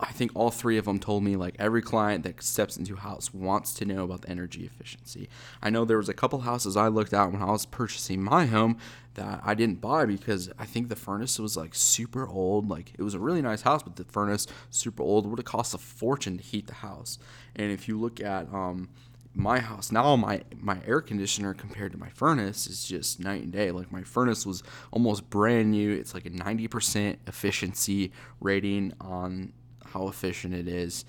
I 0.00 0.10
think 0.10 0.32
all 0.34 0.50
three 0.50 0.76
of 0.76 0.86
them 0.86 0.98
told 0.98 1.22
me 1.22 1.36
like 1.36 1.54
every 1.58 1.80
client 1.80 2.24
that 2.24 2.42
steps 2.42 2.76
into 2.76 2.94
a 2.94 2.98
house 2.98 3.32
wants 3.32 3.72
to 3.74 3.84
know 3.84 4.02
about 4.02 4.22
the 4.22 4.30
energy 4.30 4.64
efficiency. 4.66 5.28
I 5.62 5.70
know 5.70 5.84
there 5.84 5.96
was 5.96 6.08
a 6.08 6.14
couple 6.14 6.40
houses 6.40 6.76
I 6.76 6.88
looked 6.88 7.12
at 7.12 7.30
when 7.30 7.40
I 7.40 7.50
was 7.52 7.64
purchasing 7.64 8.20
my 8.20 8.46
home 8.46 8.78
that 9.14 9.40
I 9.44 9.54
didn't 9.54 9.80
buy 9.80 10.04
because 10.04 10.50
I 10.58 10.66
think 10.66 10.88
the 10.88 10.96
furnace 10.96 11.38
was 11.38 11.56
like 11.56 11.76
super 11.76 12.26
old. 12.26 12.68
Like 12.68 12.92
it 12.98 13.02
was 13.02 13.14
a 13.14 13.20
really 13.20 13.40
nice 13.40 13.62
house, 13.62 13.84
but 13.84 13.94
the 13.94 14.04
furnace 14.04 14.48
super 14.70 15.02
old 15.04 15.26
would 15.26 15.38
have 15.38 15.46
cost 15.46 15.74
a 15.74 15.78
fortune 15.78 16.38
to 16.38 16.42
heat 16.42 16.66
the 16.66 16.74
house. 16.74 17.18
And 17.54 17.70
if 17.70 17.86
you 17.86 17.98
look 17.98 18.20
at 18.20 18.52
um, 18.52 18.88
my 19.36 19.58
house 19.58 19.90
now 19.90 20.14
my 20.14 20.40
my 20.60 20.78
air 20.86 21.00
conditioner 21.00 21.52
compared 21.52 21.90
to 21.90 21.98
my 21.98 22.08
furnace 22.10 22.68
is 22.68 22.84
just 22.84 23.18
night 23.18 23.42
and 23.42 23.52
day 23.52 23.72
like 23.72 23.90
my 23.90 24.02
furnace 24.02 24.46
was 24.46 24.62
almost 24.92 25.28
brand 25.28 25.72
new 25.72 25.90
it's 25.90 26.14
like 26.14 26.24
a 26.24 26.30
90% 26.30 27.16
efficiency 27.26 28.12
rating 28.38 28.92
on 29.00 29.52
how 29.94 30.08
efficient 30.08 30.52
it 30.52 30.68
is. 30.68 31.04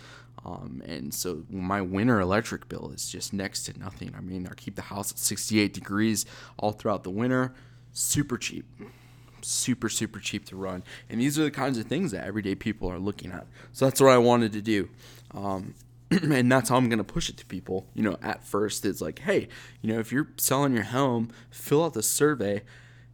Um, 0.45 0.83
and 0.85 1.13
so 1.13 1.43
my 1.49 1.81
winter 1.81 2.19
electric 2.19 2.69
bill 2.69 2.91
is 2.93 3.09
just 3.09 3.33
next 3.33 3.63
to 3.63 3.77
nothing. 3.79 4.13
I 4.15 4.21
mean, 4.21 4.47
I 4.49 4.53
keep 4.53 4.75
the 4.75 4.83
house 4.83 5.11
at 5.11 5.17
68 5.17 5.73
degrees 5.73 6.25
all 6.57 6.71
throughout 6.71 7.03
the 7.03 7.09
winter. 7.09 7.53
Super 7.91 8.37
cheap. 8.37 8.65
Super, 9.41 9.89
super 9.89 10.19
cheap 10.19 10.45
to 10.45 10.55
run. 10.55 10.83
And 11.09 11.19
these 11.19 11.39
are 11.39 11.43
the 11.43 11.51
kinds 11.51 11.77
of 11.79 11.87
things 11.87 12.11
that 12.11 12.25
everyday 12.25 12.53
people 12.53 12.89
are 12.89 12.99
looking 12.99 13.31
at. 13.31 13.47
So 13.73 13.85
that's 13.85 13.99
what 13.99 14.11
I 14.11 14.19
wanted 14.19 14.53
to 14.53 14.61
do. 14.61 14.89
Um, 15.33 15.73
and 16.11 16.51
that's 16.51 16.69
how 16.69 16.75
I'm 16.75 16.89
going 16.89 16.99
to 16.99 17.03
push 17.03 17.29
it 17.29 17.37
to 17.37 17.45
people. 17.45 17.87
You 17.95 18.03
know, 18.03 18.17
at 18.21 18.43
first, 18.43 18.85
it's 18.85 19.01
like, 19.01 19.19
hey, 19.19 19.47
you 19.81 19.91
know, 19.91 19.99
if 19.99 20.11
you're 20.11 20.27
selling 20.37 20.73
your 20.73 20.83
home, 20.83 21.31
fill 21.49 21.83
out 21.83 21.93
the 21.93 22.03
survey 22.03 22.61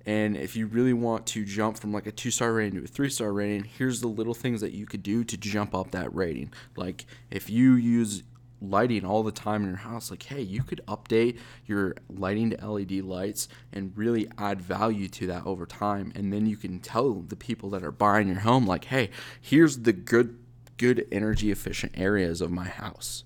and 0.05 0.35
if 0.35 0.55
you 0.55 0.67
really 0.67 0.93
want 0.93 1.25
to 1.27 1.45
jump 1.45 1.77
from 1.77 1.93
like 1.93 2.07
a 2.07 2.11
two 2.11 2.31
star 2.31 2.53
rating 2.53 2.79
to 2.79 2.85
a 2.85 2.87
three 2.87 3.09
star 3.09 3.31
rating, 3.31 3.63
here's 3.63 4.01
the 4.01 4.07
little 4.07 4.33
things 4.33 4.61
that 4.61 4.73
you 4.73 4.85
could 4.85 5.03
do 5.03 5.23
to 5.23 5.37
jump 5.37 5.75
up 5.75 5.91
that 5.91 6.13
rating. 6.13 6.51
Like 6.75 7.05
if 7.29 7.49
you 7.49 7.73
use 7.73 8.23
lighting 8.61 9.03
all 9.03 9.23
the 9.23 9.31
time 9.31 9.63
in 9.63 9.69
your 9.69 9.77
house, 9.77 10.11
like, 10.11 10.23
hey, 10.23 10.41
you 10.41 10.63
could 10.63 10.81
update 10.87 11.37
your 11.65 11.95
lighting 12.09 12.51
to 12.51 12.67
LED 12.67 12.91
lights 13.03 13.47
and 13.73 13.91
really 13.97 14.27
add 14.37 14.61
value 14.61 15.07
to 15.09 15.27
that 15.27 15.45
over 15.45 15.65
time. 15.65 16.11
And 16.15 16.31
then 16.31 16.45
you 16.45 16.57
can 16.57 16.79
tell 16.79 17.13
the 17.13 17.35
people 17.35 17.69
that 17.71 17.83
are 17.83 17.91
buying 17.91 18.27
your 18.27 18.41
home, 18.41 18.67
like, 18.67 18.85
hey, 18.85 19.09
here's 19.39 19.79
the 19.79 19.93
good, 19.93 20.37
good 20.77 21.07
energy 21.11 21.51
efficient 21.51 21.93
areas 21.95 22.39
of 22.39 22.51
my 22.51 22.65
house. 22.65 23.23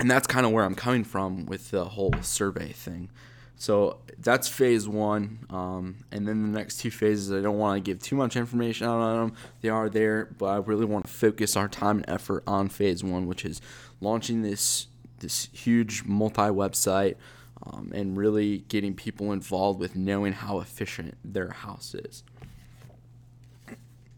And 0.00 0.08
that's 0.08 0.28
kind 0.28 0.46
of 0.46 0.52
where 0.52 0.64
I'm 0.64 0.76
coming 0.76 1.02
from 1.02 1.44
with 1.46 1.72
the 1.72 1.86
whole 1.86 2.14
survey 2.22 2.70
thing. 2.70 3.10
So 3.58 3.98
that's 4.16 4.46
phase 4.46 4.88
one. 4.88 5.40
Um, 5.50 5.96
and 6.12 6.26
then 6.26 6.42
the 6.42 6.58
next 6.58 6.78
two 6.78 6.92
phases, 6.92 7.32
I 7.32 7.40
don't 7.40 7.58
want 7.58 7.76
to 7.76 7.80
give 7.80 8.00
too 8.00 8.14
much 8.14 8.36
information 8.36 8.86
out 8.86 9.00
on 9.00 9.28
them. 9.28 9.36
They 9.60 9.68
are 9.68 9.88
there, 9.88 10.28
but 10.38 10.46
I 10.46 10.56
really 10.58 10.84
want 10.84 11.06
to 11.06 11.12
focus 11.12 11.56
our 11.56 11.68
time 11.68 11.98
and 11.98 12.08
effort 12.08 12.44
on 12.46 12.68
phase 12.68 13.02
one, 13.02 13.26
which 13.26 13.44
is 13.44 13.60
launching 14.00 14.42
this 14.42 14.86
this 15.18 15.48
huge 15.52 16.04
multi 16.04 16.42
website 16.42 17.16
um, 17.64 17.90
and 17.92 18.16
really 18.16 18.58
getting 18.68 18.94
people 18.94 19.32
involved 19.32 19.80
with 19.80 19.96
knowing 19.96 20.32
how 20.32 20.60
efficient 20.60 21.16
their 21.24 21.50
house 21.50 21.96
is. 21.96 22.22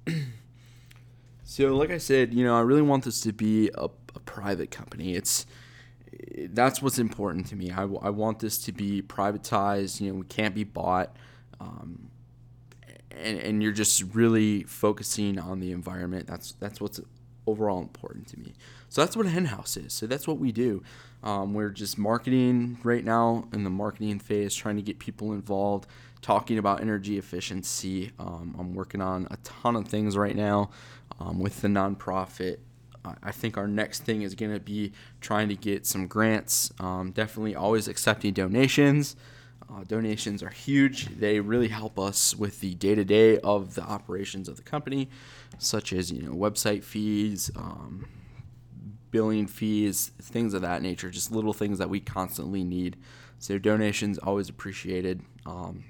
so, 1.45 1.75
like 1.75 1.91
I 1.91 1.97
said, 1.97 2.35
you 2.35 2.45
know, 2.45 2.55
I 2.55 2.61
really 2.61 2.83
want 2.83 3.05
this 3.05 3.23
to 3.23 3.33
be 3.33 3.71
a, 3.75 3.85
a 3.85 4.21
private 4.27 4.71
company. 4.71 5.15
It's 5.15 5.47
that's 6.51 6.83
what's 6.83 6.99
important 6.99 7.47
to 7.49 7.57
me. 7.57 7.71
I, 7.71 7.83
I 7.83 8.11
want 8.11 8.41
this 8.41 8.59
to 8.65 8.73
be 8.73 9.03
privatized. 9.03 10.01
You 10.01 10.13
know, 10.13 10.19
we 10.21 10.27
can't 10.27 10.55
be 10.55 10.65
bought. 10.65 11.17
Um, 11.61 12.11
and, 13.11 13.39
and 13.39 13.63
you're 13.63 13.73
just 13.73 14.03
really 14.15 14.63
focusing 14.65 15.39
on 15.39 15.61
the 15.61 15.73
environment. 15.73 16.27
That's 16.27 16.53
that's 16.53 16.81
what's 16.81 17.01
overall 17.47 17.81
important 17.81 18.29
to 18.29 18.39
me. 18.39 18.55
So 18.89 19.01
that's 19.01 19.17
what 19.17 19.27
a 19.27 19.31
hen 19.31 19.47
house 19.47 19.77
is. 19.77 19.93
So 19.93 20.07
that's 20.07 20.27
what 20.27 20.39
we 20.39 20.53
do. 20.53 20.83
Um, 21.23 21.53
we're 21.55 21.71
just 21.71 21.99
marketing 21.99 22.79
right 22.83 23.05
now 23.05 23.49
in 23.53 23.65
the 23.65 23.71
marketing 23.71 24.19
phase, 24.19 24.55
trying 24.55 24.77
to 24.77 24.83
get 24.83 24.99
people 24.99 25.33
involved, 25.33 25.87
talking 26.23 26.59
about 26.59 26.81
energy 26.81 27.19
efficiency. 27.19 28.11
Um, 28.19 28.57
I'm 28.59 28.75
working 28.75 29.01
on 29.01 29.29
a 29.31 29.37
ton 29.39 29.77
of 29.77 29.87
things 29.87 30.17
right 30.17 30.35
now 30.35 30.71
um, 31.19 31.39
with 31.39 31.61
the 31.61 31.69
nonprofit 31.69 32.59
I 33.23 33.33
think 33.33 33.57
our 33.57 33.67
next 33.67 34.03
thing 34.03 34.23
is 34.23 34.35
going 34.35 34.53
to 34.53 34.61
be 34.61 34.93
trying 35.21 35.49
to 35.49 35.57
get 35.57 35.87
some 35.87 36.07
grants. 36.07 36.73
Um, 36.79 37.13
definitely 37.13 37.55
always 37.55 37.89
accepting 37.89 38.35
donations. 38.35 39.17
Uh, 39.71 39.85
donations 39.85 40.43
are 40.43 40.51
huge. 40.51 41.07
They 41.19 41.41
really 41.41 41.69
help 41.69 41.99
us 41.99 42.35
with 42.35 42.61
the 42.61 42.75
day 42.75 42.95
to 42.95 43.05
day 43.05 43.39
of 43.39 43.75
the 43.75 43.83
operations 43.83 44.49
of 44.49 44.57
the 44.57 44.63
company, 44.63 45.09
such 45.59 45.93
as 45.93 46.11
you 46.11 46.23
know 46.23 46.33
website 46.33 46.83
fees, 46.83 47.51
um, 47.57 48.07
billing 49.11 49.47
fees, 49.47 50.11
things 50.21 50.55
of 50.55 50.63
that 50.63 50.83
nature. 50.83 51.09
Just 51.11 51.31
little 51.31 51.53
things 51.53 51.79
that 51.79 51.89
we 51.89 52.01
constantly 52.01 52.65
need. 52.65 52.97
So 53.39 53.59
donations 53.59 54.19
always 54.19 54.49
appreciated. 54.49 55.23
Um, 55.47 55.85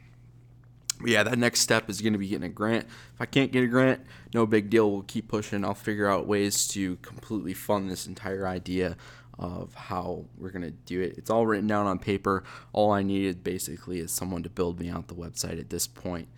yeah, 1.05 1.23
that 1.23 1.39
next 1.39 1.61
step 1.61 1.89
is 1.89 2.01
going 2.01 2.13
to 2.13 2.19
be 2.19 2.29
getting 2.29 2.45
a 2.45 2.49
grant. 2.49 2.85
If 2.87 3.21
I 3.21 3.27
can't 3.27 3.53
get 3.53 3.65
a 3.65 3.67
grant, 3.67 4.01
no 4.35 4.47
big 4.47 4.71
deal. 4.71 4.91
We'll 4.91 5.03
keep 5.03 5.29
pushing. 5.29 5.65
I'll 5.65 5.75
figure 5.75 6.09
out 6.09 6.27
ways 6.27 6.67
to 6.69 6.97
completely 6.97 7.55
fund 7.55 7.91
this 7.91 8.07
entire 8.07 8.47
idea 8.47 8.97
of 9.39 9.75
how 9.75 10.27
we're 10.37 10.51
going 10.51 10.63
to 10.63 10.71
do 10.71 11.01
it. 11.01 11.15
It's 11.17 11.31
all 11.31 11.47
written 11.47 11.67
down 11.67 11.87
on 11.87 11.99
paper. 11.99 12.45
All 12.73 12.93
I 12.93 13.03
needed 13.03 13.43
basically 13.43 13.99
is 13.99 14.13
someone 14.13 14.43
to 14.43 14.51
build 14.51 14.79
me 14.79 14.91
out 14.91 15.09
the 15.09 15.15
website 15.15 15.59
at 15.59 15.71
this 15.71 15.87
point. 15.87 16.29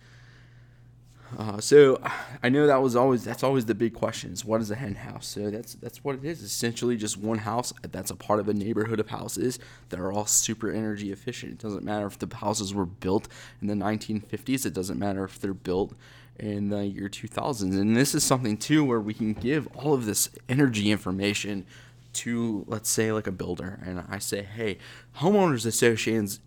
Uh, 1.37 1.59
so 1.59 1.99
I 2.41 2.49
know 2.49 2.67
that 2.67 2.81
was 2.81 2.95
always 2.95 3.23
that's 3.23 3.43
always 3.43 3.65
the 3.65 3.75
big 3.75 3.93
question 3.93 4.31
is 4.31 4.45
what 4.45 4.61
is 4.61 4.71
a 4.71 4.75
hen 4.75 4.95
house? 4.95 5.27
So 5.27 5.49
that's 5.49 5.75
that's 5.75 6.03
what 6.03 6.15
it 6.15 6.25
is. 6.25 6.41
Essentially, 6.41 6.95
just 6.97 7.17
one 7.17 7.39
house 7.39 7.73
that's 7.81 8.11
a 8.11 8.15
part 8.15 8.39
of 8.39 8.49
a 8.49 8.53
neighborhood 8.53 8.99
of 8.99 9.09
houses 9.09 9.59
that 9.89 9.99
are 9.99 10.11
all 10.11 10.25
super 10.25 10.71
energy 10.71 11.11
efficient. 11.11 11.53
It 11.53 11.59
doesn't 11.59 11.83
matter 11.83 12.05
if 12.05 12.19
the 12.19 12.33
houses 12.35 12.73
were 12.73 12.85
built 12.85 13.27
in 13.61 13.67
the 13.67 13.73
1950s. 13.73 14.65
It 14.65 14.73
doesn't 14.73 14.99
matter 14.99 15.23
if 15.23 15.39
they're 15.39 15.53
built 15.53 15.93
in 16.39 16.69
the 16.69 16.85
year 16.85 17.09
2000s. 17.09 17.61
And 17.61 17.95
this 17.95 18.15
is 18.15 18.23
something 18.23 18.57
too 18.57 18.83
where 18.83 18.99
we 18.99 19.13
can 19.13 19.33
give 19.33 19.67
all 19.75 19.93
of 19.93 20.05
this 20.05 20.29
energy 20.49 20.91
information 20.91 21.65
to 22.13 22.63
let's 22.67 22.89
say 22.89 23.11
like 23.11 23.27
a 23.27 23.31
builder 23.31 23.79
and 23.83 24.03
I 24.07 24.19
say, 24.19 24.43
"Hey, 24.43 24.77
homeowners 25.17 25.65
associations 25.65 26.39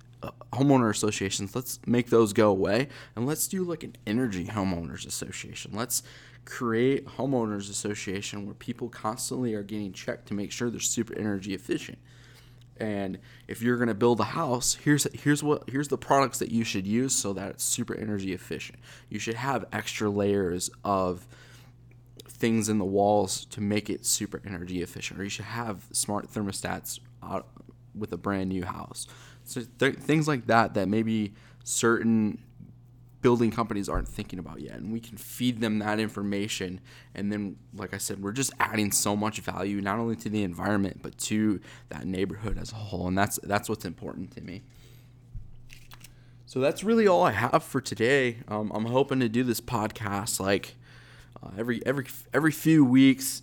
homeowner 0.53 0.91
associations, 0.91 1.55
let's 1.55 1.81
make 1.87 2.11
those 2.11 2.33
go 2.33 2.51
away 2.51 2.89
and 3.15 3.27
let's 3.27 3.47
do 3.49 3.65
like 3.65 3.83
an 3.83 3.97
energy 4.07 4.47
homeowners 4.47 5.07
association. 5.07 5.73
Let's 5.75 6.03
create 6.45 7.07
homeowners 7.07 7.69
association 7.71 8.47
where 8.47 8.55
people 8.55 8.89
constantly 8.89 9.55
are 9.55 9.63
getting 9.63 9.93
checked 9.93 10.27
to 10.29 10.35
make 10.35 10.53
sure 10.53 10.71
they're 10.71 10.81
super 10.81 11.17
energy 11.19 11.55
efficient. 11.55 11.99
And 12.79 13.19
if 13.49 13.63
you're 13.63 13.77
going 13.77 13.89
to 13.89 13.95
build 13.95 14.21
a 14.21 14.25
house, 14.25 14.75
here's 14.75 15.05
here's 15.15 15.43
what 15.43 15.69
here's 15.69 15.89
the 15.89 15.99
products 15.99 16.39
that 16.41 16.51
you 16.53 16.63
should 16.63 16.87
use 16.87 17.15
so 17.15 17.33
that 17.33 17.51
it's 17.51 17.65
super 17.65 17.95
energy 17.95 18.33
efficient. 18.33 18.79
You 19.09 19.19
should 19.19 19.35
have 19.35 19.65
extra 19.73 20.11
layers 20.11 20.71
of 20.85 21.27
things 22.29 22.69
in 22.69 22.79
the 22.79 22.85
walls 22.85 23.47
to 23.47 23.61
make 23.61 23.89
it 23.89 24.05
super 24.05 24.43
energy 24.47 24.83
efficient, 24.83 25.19
or 25.19 25.25
you 25.25 25.31
should 25.31 25.47
have 25.47 25.87
smart 25.93 26.31
thermostats 26.31 27.01
uh, 27.23 27.41
with 27.95 28.13
a 28.13 28.19
brand 28.19 28.51
new 28.51 28.65
house. 28.65 29.07
So 29.47 29.63
th- 29.79 29.97
things 29.97 30.29
like 30.29 30.47
that 30.47 30.75
that 30.75 30.89
maybe 30.89 31.33
certain 31.65 32.39
building 33.23 33.51
companies 33.51 33.89
aren't 33.89 34.07
thinking 34.07 34.39
about 34.39 34.61
yet. 34.61 34.75
And 34.75 34.93
we 34.93 35.01
can 35.01 35.17
feed 35.17 35.61
them 35.61 35.79
that 35.81 35.99
information. 35.99 36.81
And 37.15 37.33
then, 37.33 37.57
like 37.75 37.95
I 37.95 37.99
said, 37.99 38.23
we're 38.23 38.33
just 38.33 38.53
adding 38.61 38.93
so 38.93 39.17
much 39.17 39.41
value, 39.41 39.81
not 39.81 39.99
only 39.99 40.17
to 40.17 40.29
the 40.29 40.43
environment, 40.43 41.01
but 41.03 41.17
to 41.19 41.61
that 41.89 42.07
neighborhood 42.07 42.59
as 42.59 42.73
a 42.73 42.77
whole. 42.77 43.09
And 43.09 43.17
that's, 43.17 43.41
that's 43.43 43.69
what's 43.69 43.85
important 43.85 44.33
to 44.37 44.43
me. 44.43 44.63
So 46.47 46.61
that's 46.61 46.85
really 46.85 47.09
all 47.09 47.25
I 47.25 47.33
have 47.33 47.65
for 47.65 47.81
today. 47.81 48.39
Um, 48.47 48.71
I'm 48.73 48.87
hoping 48.87 49.19
to 49.21 49.29
do 49.29 49.43
this 49.43 49.61
podcast 49.61 50.39
like 50.39 50.77
uh, 51.43 51.51
every 51.59 51.85
every 51.85 52.07
every 52.33 52.53
few 52.53 52.85
weeks, 52.85 53.43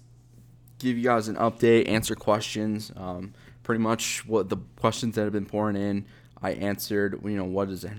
give 0.79 0.97
you 0.97 1.03
guys 1.03 1.27
an 1.27 1.35
update, 1.35 1.87
answer 1.89 2.15
questions. 2.15 2.91
Um, 2.95 3.33
pretty 3.63 3.81
much 3.81 4.27
what 4.27 4.49
the 4.49 4.57
questions 4.75 5.15
that 5.15 5.23
have 5.23 5.33
been 5.33 5.45
pouring 5.45 5.75
in, 5.75 6.05
I 6.41 6.51
answered. 6.51 7.19
You 7.23 7.37
know, 7.37 7.45
what 7.45 7.69
is 7.69 7.83
a 7.83 7.91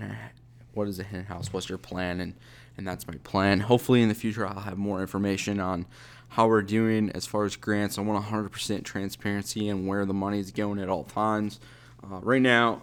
what 0.73 0.87
is 0.87 0.99
a 0.99 1.03
hen 1.03 1.25
house? 1.25 1.51
What's 1.51 1.69
your 1.69 1.77
plan? 1.77 2.19
And 2.19 2.35
and 2.77 2.87
that's 2.87 3.07
my 3.07 3.15
plan. 3.23 3.61
Hopefully, 3.61 4.01
in 4.01 4.09
the 4.09 4.15
future, 4.15 4.45
I'll 4.45 4.61
have 4.61 4.77
more 4.77 5.01
information 5.01 5.59
on 5.59 5.85
how 6.29 6.47
we're 6.47 6.61
doing 6.61 7.09
as 7.11 7.25
far 7.25 7.45
as 7.45 7.55
grants. 7.55 7.97
I 7.97 8.01
want 8.01 8.25
100% 8.25 8.83
transparency 8.83 9.69
and 9.69 9.87
where 9.87 10.05
the 10.05 10.13
money 10.13 10.39
is 10.39 10.51
going 10.51 10.79
at 10.79 10.89
all 10.89 11.05
times. 11.05 11.59
Uh, 12.03 12.19
right 12.19 12.41
now, 12.41 12.81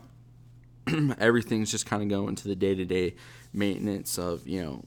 everything's 1.18 1.70
just 1.70 1.84
kind 1.84 2.02
of 2.02 2.08
going 2.08 2.34
to 2.36 2.48
the 2.48 2.56
day 2.56 2.74
to 2.74 2.84
day 2.84 3.14
maintenance 3.52 4.18
of 4.18 4.46
you 4.48 4.62
know 4.62 4.84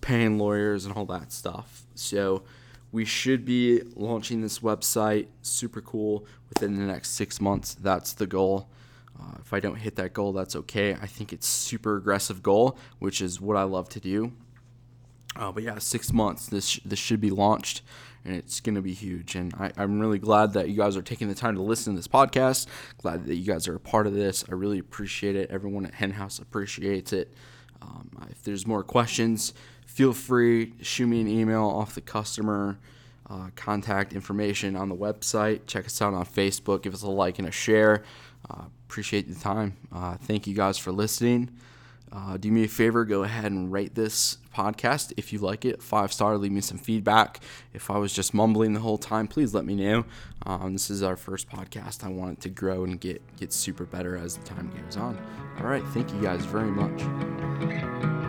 paying 0.00 0.38
lawyers 0.38 0.84
and 0.84 0.94
all 0.96 1.06
that 1.06 1.32
stuff. 1.32 1.82
So 1.94 2.42
we 2.92 3.06
should 3.06 3.44
be 3.44 3.82
launching 3.96 4.42
this 4.42 4.58
website 4.58 5.26
super 5.40 5.80
cool 5.80 6.26
within 6.50 6.76
the 6.76 6.84
next 6.84 7.10
six 7.10 7.40
months. 7.40 7.74
That's 7.74 8.12
the 8.12 8.26
goal. 8.26 8.68
Uh, 9.18 9.36
if 9.40 9.52
I 9.52 9.60
don't 9.60 9.76
hit 9.76 9.96
that 9.96 10.12
goal, 10.12 10.32
that's 10.32 10.54
okay. 10.54 10.94
I 10.94 11.06
think 11.06 11.32
it's 11.32 11.46
super 11.46 11.96
aggressive 11.96 12.42
goal, 12.42 12.76
which 12.98 13.20
is 13.20 13.40
what 13.40 13.56
I 13.56 13.62
love 13.62 13.88
to 13.90 14.00
do. 14.00 14.32
Uh, 15.36 15.50
but 15.50 15.62
yeah, 15.62 15.78
six 15.78 16.12
months. 16.12 16.46
This 16.46 16.78
this 16.84 16.98
should 16.98 17.20
be 17.20 17.30
launched, 17.30 17.80
and 18.24 18.36
it's 18.36 18.60
going 18.60 18.74
to 18.74 18.82
be 18.82 18.92
huge. 18.92 19.34
And 19.34 19.54
I, 19.54 19.72
I'm 19.78 19.98
really 19.98 20.18
glad 20.18 20.52
that 20.52 20.68
you 20.68 20.76
guys 20.76 20.94
are 20.96 21.02
taking 21.02 21.28
the 21.28 21.34
time 21.34 21.54
to 21.56 21.62
listen 21.62 21.94
to 21.94 21.98
this 21.98 22.08
podcast. 22.08 22.66
Glad 22.98 23.24
that 23.26 23.36
you 23.36 23.44
guys 23.44 23.66
are 23.68 23.76
a 23.76 23.80
part 23.80 24.06
of 24.06 24.12
this. 24.12 24.44
I 24.50 24.52
really 24.52 24.78
appreciate 24.78 25.36
it. 25.36 25.50
Everyone 25.50 25.86
at 25.86 25.94
Henhouse 25.94 26.38
appreciates 26.38 27.14
it. 27.14 27.32
Um, 27.80 28.10
if 28.30 28.42
there's 28.42 28.66
more 28.66 28.84
questions, 28.84 29.54
feel 29.92 30.12
free 30.12 30.72
shoot 30.80 31.06
me 31.06 31.20
an 31.20 31.28
email 31.28 31.64
off 31.64 31.94
the 31.94 32.00
customer 32.00 32.78
uh, 33.28 33.48
contact 33.56 34.12
information 34.12 34.76
on 34.76 34.88
the 34.88 34.96
website. 34.96 35.60
Check 35.66 35.86
us 35.86 36.02
out 36.02 36.14
on 36.14 36.24
Facebook. 36.24 36.82
Give 36.82 36.94
us 36.94 37.02
a 37.02 37.10
like 37.10 37.38
and 37.38 37.48
a 37.48 37.52
share. 37.52 38.02
Uh, 38.48 38.64
appreciate 38.88 39.28
the 39.28 39.34
time. 39.34 39.76
Uh, 39.92 40.16
thank 40.16 40.46
you 40.46 40.54
guys 40.54 40.76
for 40.78 40.92
listening. 40.92 41.50
Uh, 42.10 42.36
do 42.36 42.52
me 42.52 42.64
a 42.64 42.68
favor, 42.68 43.06
go 43.06 43.22
ahead 43.22 43.50
and 43.52 43.72
rate 43.72 43.94
this 43.94 44.36
podcast 44.54 45.14
if 45.16 45.32
you 45.32 45.38
like 45.38 45.64
it. 45.64 45.82
Five 45.82 46.12
star, 46.12 46.36
leave 46.36 46.52
me 46.52 46.60
some 46.60 46.76
feedback. 46.76 47.40
If 47.72 47.90
I 47.90 47.96
was 47.96 48.12
just 48.12 48.34
mumbling 48.34 48.74
the 48.74 48.80
whole 48.80 48.98
time, 48.98 49.26
please 49.26 49.54
let 49.54 49.64
me 49.64 49.74
know. 49.74 50.04
Um, 50.44 50.74
this 50.74 50.90
is 50.90 51.02
our 51.02 51.16
first 51.16 51.48
podcast. 51.48 52.04
I 52.04 52.08
want 52.08 52.32
it 52.32 52.40
to 52.42 52.50
grow 52.50 52.84
and 52.84 53.00
get 53.00 53.22
get 53.36 53.50
super 53.50 53.86
better 53.86 54.14
as 54.14 54.36
the 54.36 54.44
time 54.44 54.70
goes 54.84 54.98
on. 54.98 55.18
All 55.58 55.66
right, 55.66 55.84
thank 55.94 56.12
you 56.12 56.20
guys 56.20 56.44
very 56.44 56.70
much. 56.70 58.21